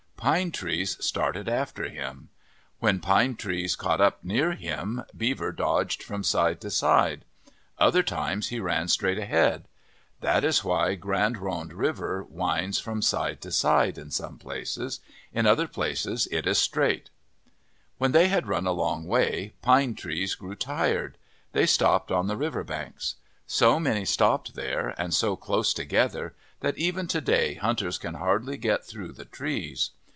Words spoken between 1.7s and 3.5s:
him. When Pine